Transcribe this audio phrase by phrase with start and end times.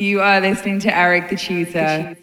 [0.00, 2.16] You are listening to Eric the Tutor.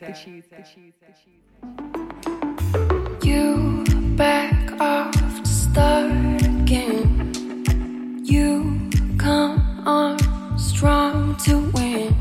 [3.24, 3.86] You
[4.18, 8.20] back off to start again.
[8.26, 10.20] You come on
[10.60, 12.14] strong to win.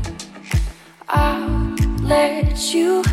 [1.09, 3.03] I'll let you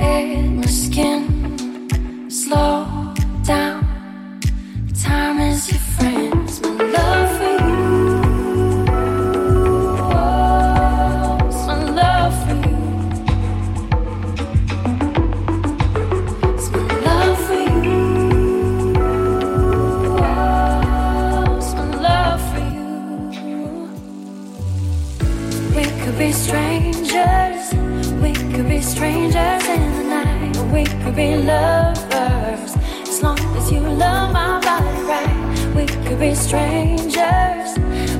[0.00, 2.30] in my skin.
[2.30, 3.12] Slow
[3.42, 4.40] down,
[5.02, 6.43] time is your friend.
[30.74, 32.74] we could be lovers.
[33.08, 37.68] As long as you love my body right, we could be strangers.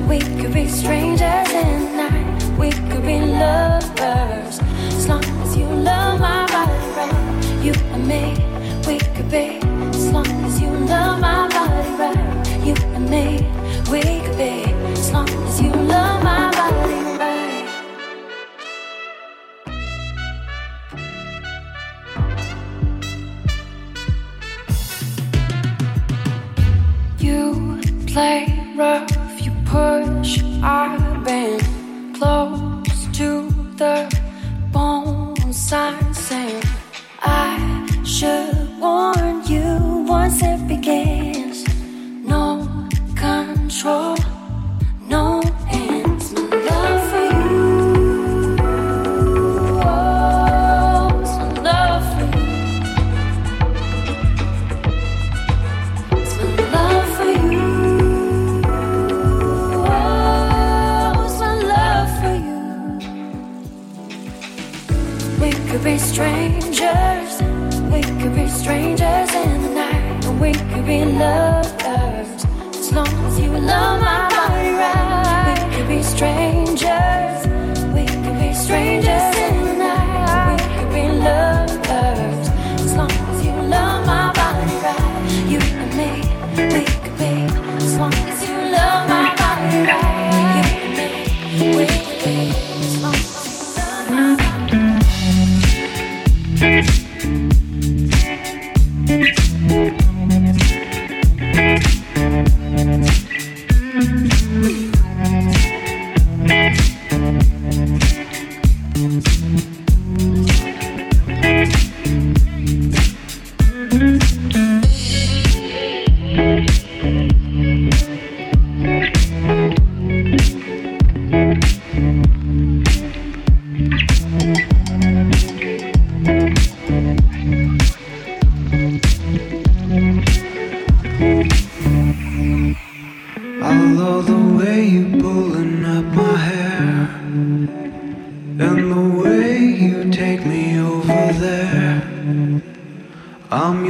[0.07, 2.43] We could be strangers in night.
[2.57, 4.59] We could be lovers.
[4.99, 8.23] As long as you love my body right, you and me,
[8.87, 9.59] we could be.
[9.89, 11.54] As long as you love my
[40.25, 41.14] once it began.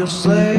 [0.05, 0.54] you say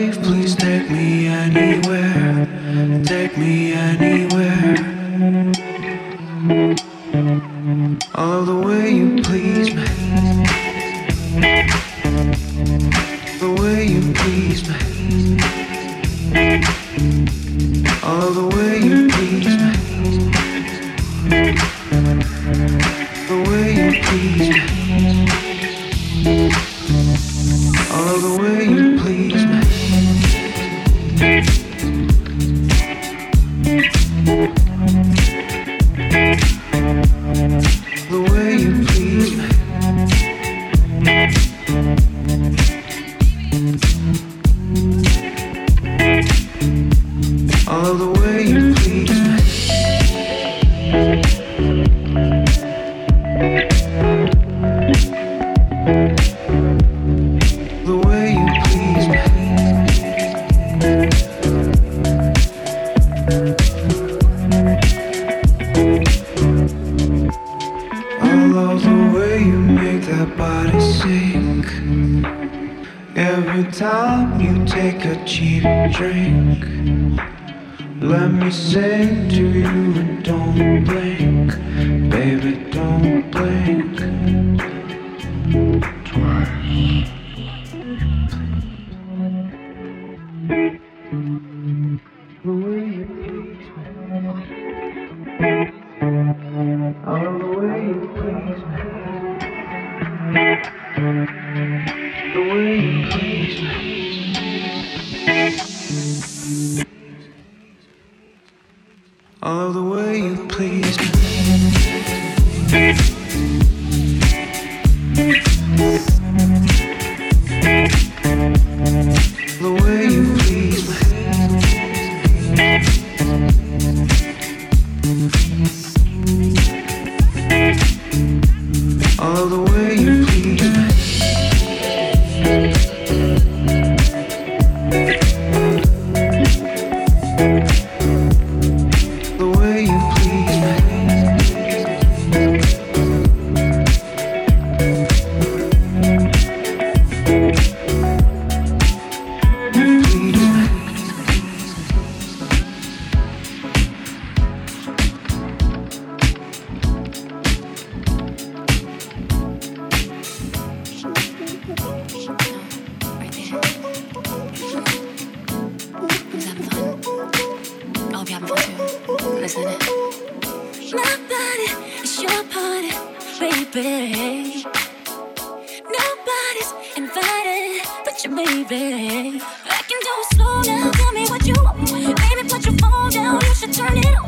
[183.67, 184.26] to turn it on.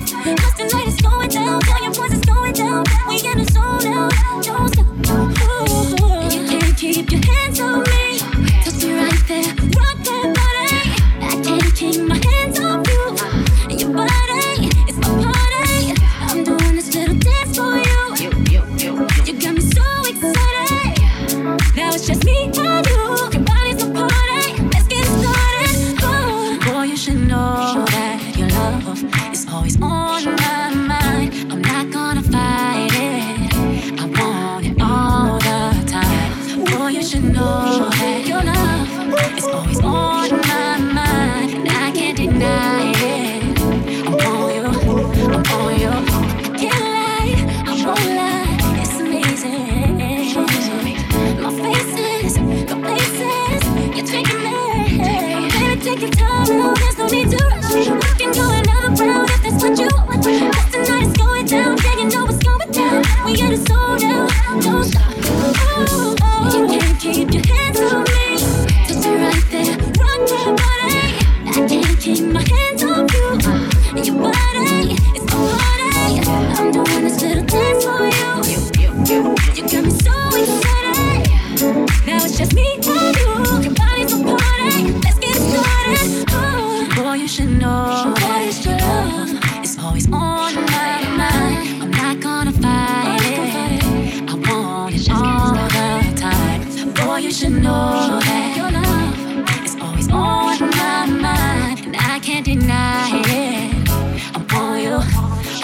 [97.19, 102.45] boy, you should know that your love is always on my mind, and I can't
[102.45, 103.89] deny it.
[104.35, 104.99] I'm on you,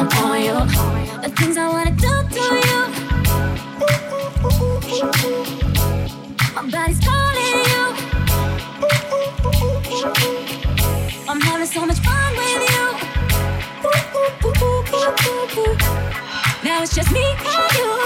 [0.01, 0.57] I'm on you.
[1.23, 2.81] The things I wanna do to you.
[6.55, 7.85] My body's calling you.
[11.29, 12.85] I'm having so much fun with you.
[16.65, 18.04] Now it's just me and you.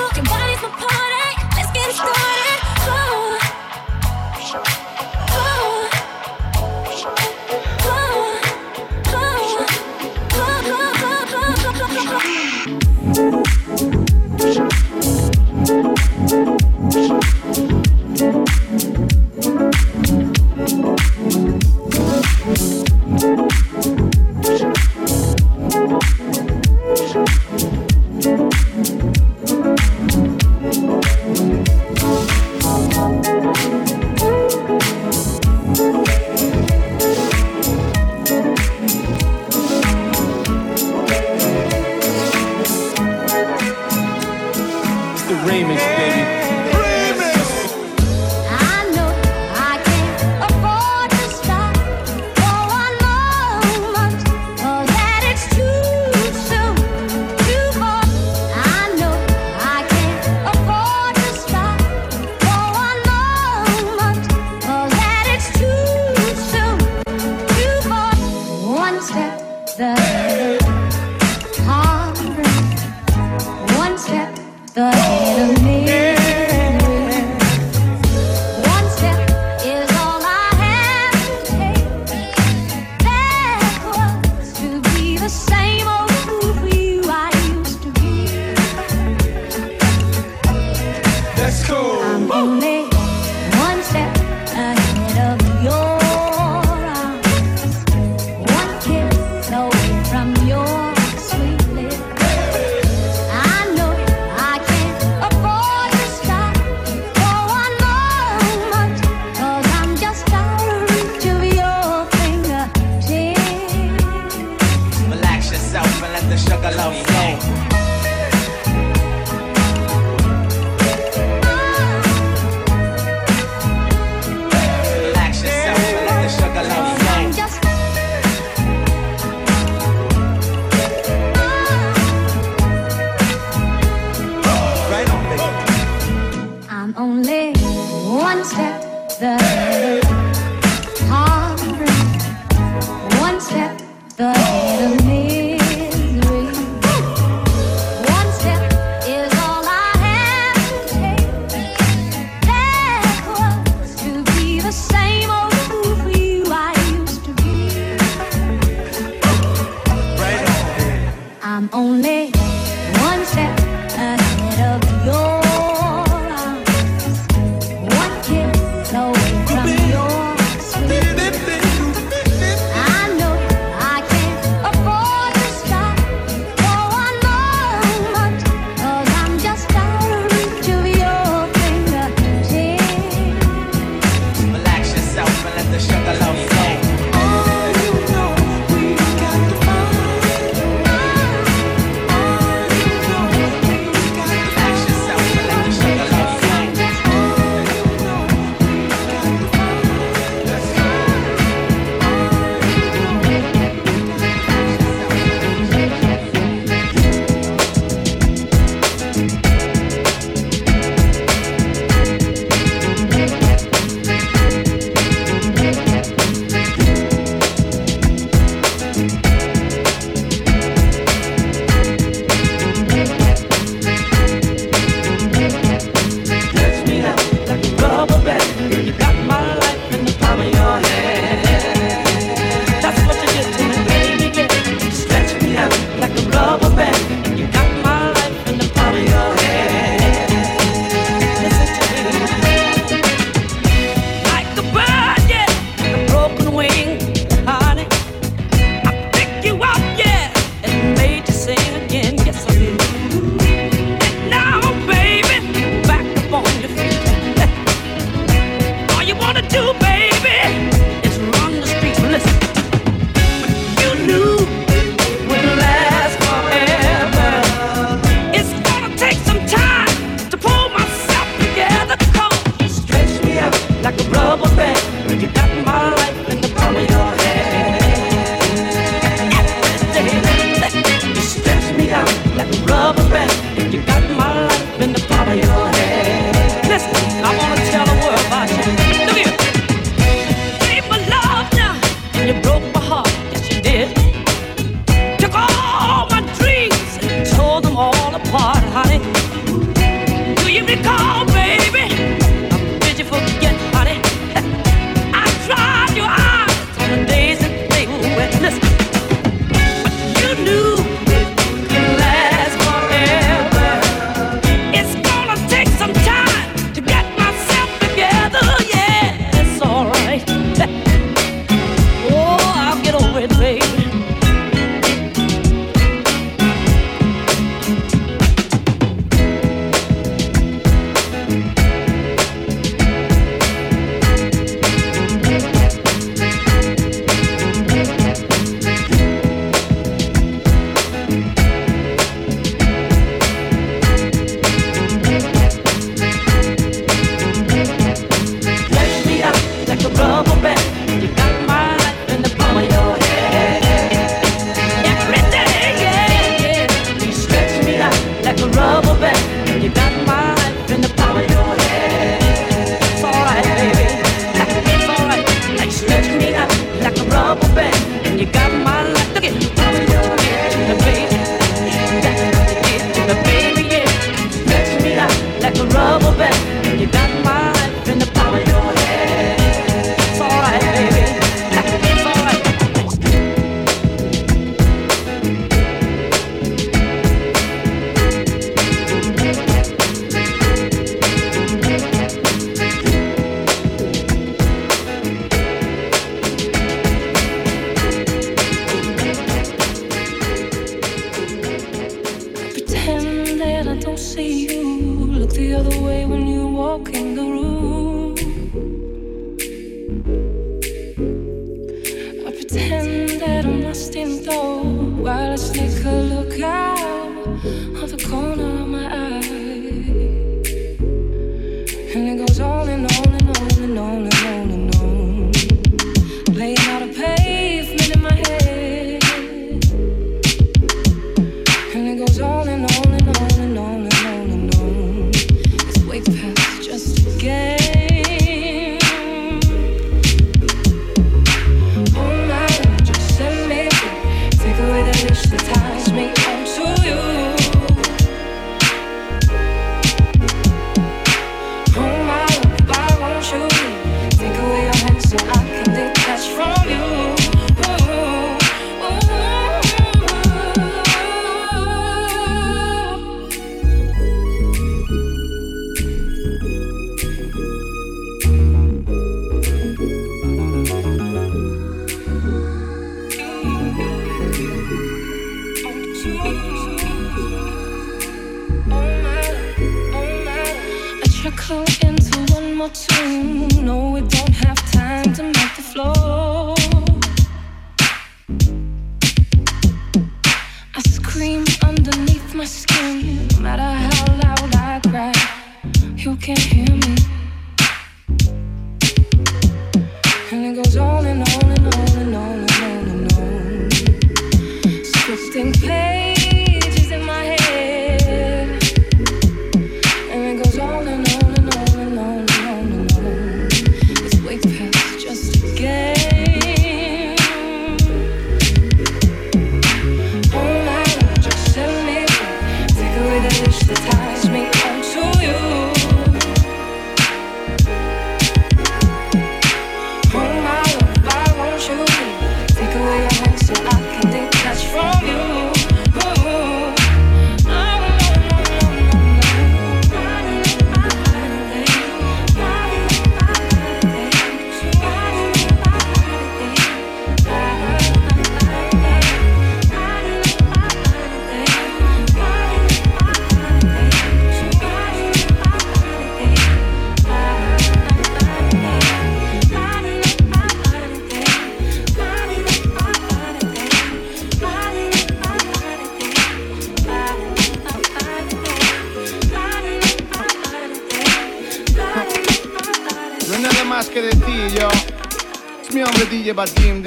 [69.78, 70.27] that?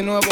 [0.02, 0.31] de nuevo.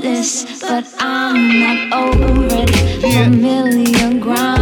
[0.00, 3.02] this, but I'm not over it.
[3.02, 3.28] Yeah.
[3.28, 4.59] million ground.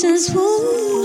[0.00, 0.99] Since who?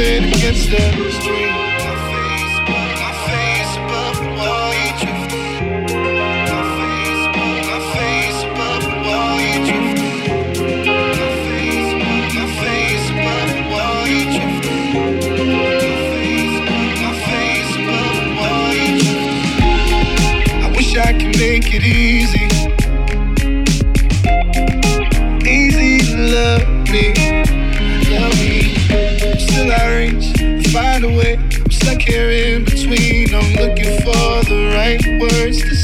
[0.00, 1.69] it against the stream.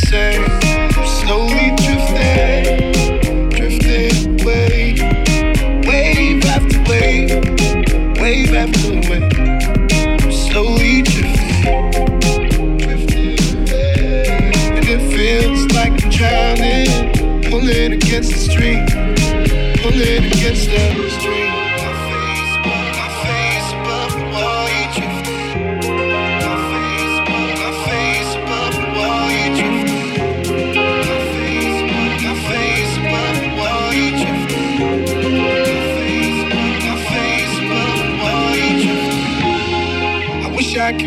[0.09, 0.66] say.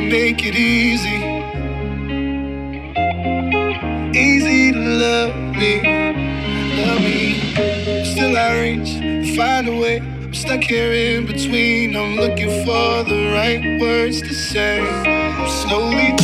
[0.10, 1.20] make it easy.
[4.18, 5.82] Easy to love me,
[6.86, 7.54] love me.
[8.04, 10.00] Still I reach, find a way.
[10.00, 11.96] I'm stuck here in between.
[11.96, 14.82] I'm looking for the right words to say.
[14.82, 16.16] I'm slowly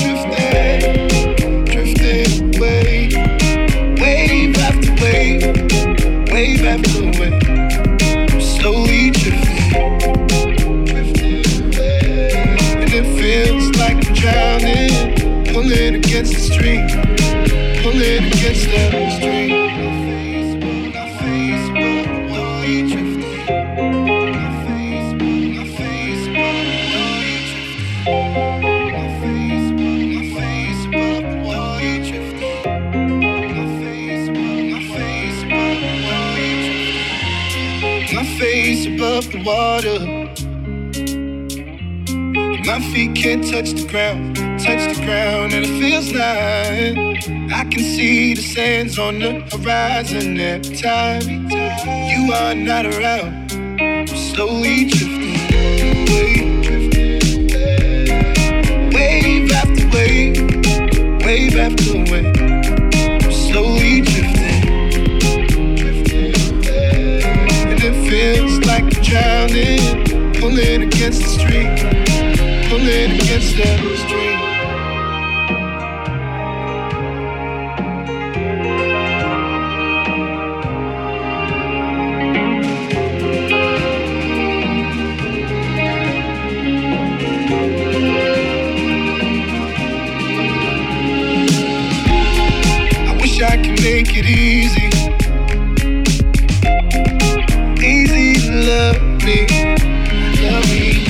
[99.25, 101.03] love me.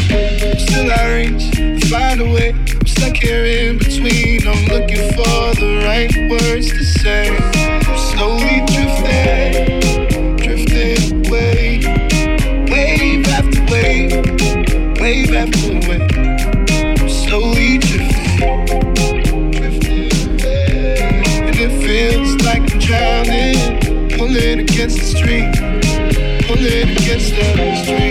[0.58, 2.52] Still I reach, find a way.
[2.52, 4.48] I'm stuck here in between.
[4.48, 7.26] I'm looking for the right words to say.
[8.12, 9.80] Slowly drifting,
[10.38, 11.82] drifting away.
[12.72, 14.12] Wave after wave,
[15.00, 17.10] wave after wave.
[17.10, 18.66] Slowly drifting,
[19.52, 21.24] drifting away.
[21.48, 25.76] And it feels like I'm drowning, pulling against the street
[26.48, 28.05] pulling against the street.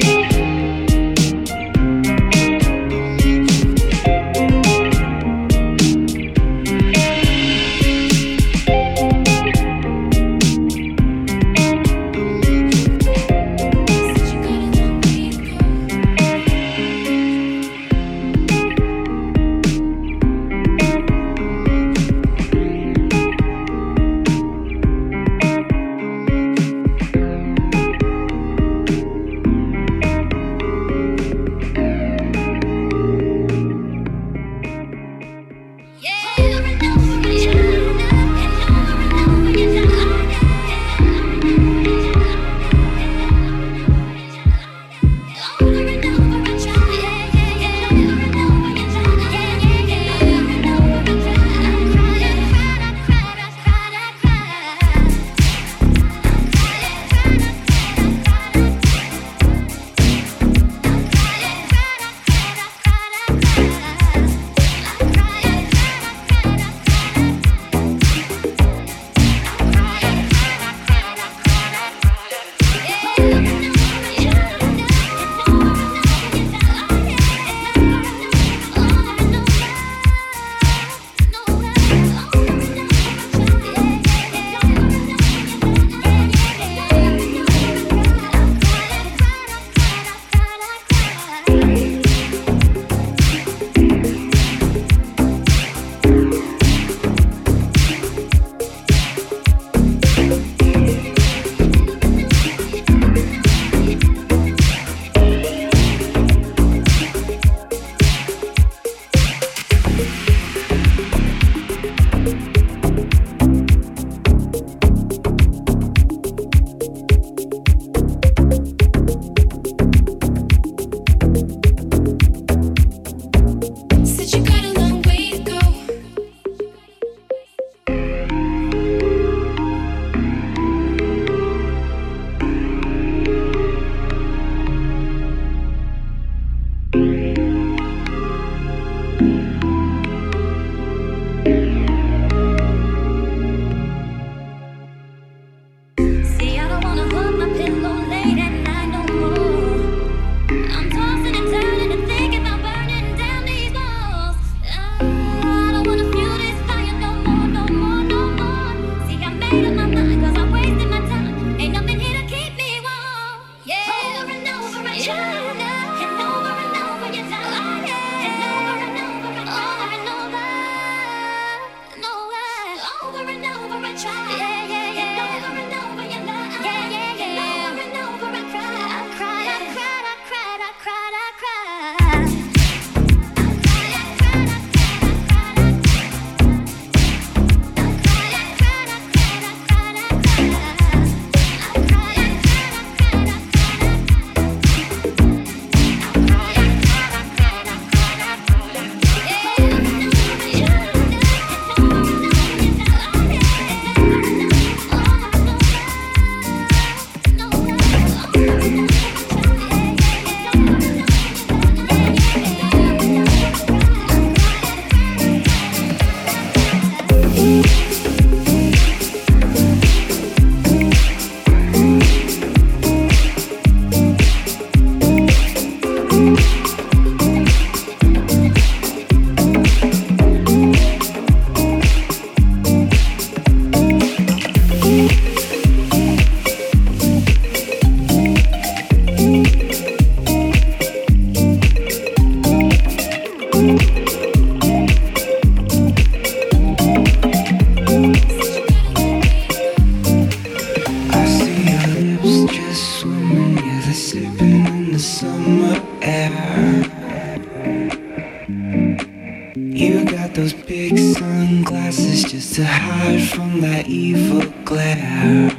[259.57, 265.51] You got those big sunglasses just to hide from that evil glare.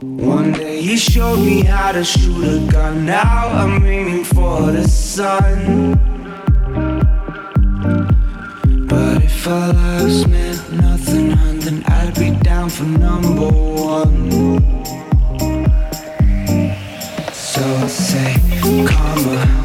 [0.00, 4.86] One day you showed me how to shoot a gun, now I'm aiming for the
[4.86, 5.98] sun.
[8.86, 11.30] But if I last meant nothing,
[11.62, 14.30] then I'd be down for number one.
[17.32, 18.36] So I say,
[18.86, 19.63] karma.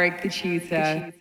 [0.00, 1.12] Eric the Tutor.